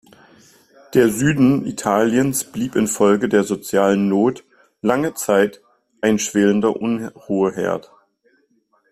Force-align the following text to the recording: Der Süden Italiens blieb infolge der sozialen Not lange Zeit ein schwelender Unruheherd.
Der 0.95 1.09
Süden 1.11 1.67
Italiens 1.67 2.43
blieb 2.51 2.75
infolge 2.75 3.29
der 3.29 3.43
sozialen 3.43 4.09
Not 4.09 4.43
lange 4.81 5.13
Zeit 5.13 5.61
ein 6.01 6.17
schwelender 6.17 6.75
Unruheherd. 6.75 7.91